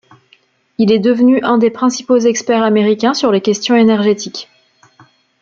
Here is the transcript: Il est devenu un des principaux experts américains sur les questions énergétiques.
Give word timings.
Il 0.79 0.91
est 0.91 0.97
devenu 0.97 1.43
un 1.43 1.59
des 1.59 1.69
principaux 1.69 2.17
experts 2.17 2.63
américains 2.63 3.13
sur 3.13 3.31
les 3.31 3.39
questions 3.41 3.75
énergétiques. 3.75 4.49